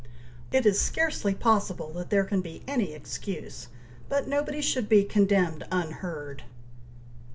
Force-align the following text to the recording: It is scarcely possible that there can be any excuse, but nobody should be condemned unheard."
It 0.51 0.65
is 0.65 0.81
scarcely 0.81 1.35
possible 1.35 1.93
that 1.93 2.09
there 2.09 2.23
can 2.23 2.41
be 2.41 2.63
any 2.67 2.93
excuse, 2.95 3.67
but 4.09 4.27
nobody 4.27 4.59
should 4.59 4.89
be 4.89 5.03
condemned 5.03 5.63
unheard." 5.71 6.41